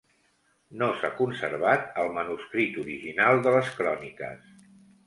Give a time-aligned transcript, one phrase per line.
[0.81, 4.55] No s'ha conservat el manuscrit original de les cròniques.